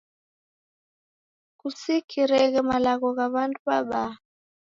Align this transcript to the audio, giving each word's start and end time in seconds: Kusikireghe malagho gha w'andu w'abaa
Kusikireghe 1.59 2.59
malagho 2.69 3.07
gha 3.17 3.25
w'andu 3.33 3.59
w'abaa 3.67 4.13